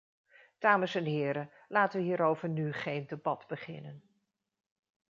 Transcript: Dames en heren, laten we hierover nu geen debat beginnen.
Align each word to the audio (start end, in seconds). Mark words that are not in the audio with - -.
Dames 0.59 0.95
en 0.95 1.05
heren, 1.05 1.51
laten 1.67 1.99
we 1.99 2.05
hierover 2.05 2.49
nu 2.49 2.73
geen 2.73 3.07
debat 3.07 3.47
beginnen. 3.47 4.03